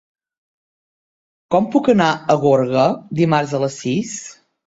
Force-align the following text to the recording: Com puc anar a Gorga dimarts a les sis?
Com 1.55 1.67
puc 1.75 1.91
anar 1.93 2.09
a 2.15 2.37
Gorga 2.45 2.87
dimarts 3.21 3.55
a 3.59 3.63
les 3.65 3.79
sis? 3.85 4.17